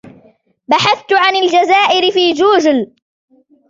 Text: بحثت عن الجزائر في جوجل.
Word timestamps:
بحثت 0.67 1.13
عن 1.13 1.35
الجزائر 1.35 2.11
في 2.11 2.33
جوجل. 2.33 2.95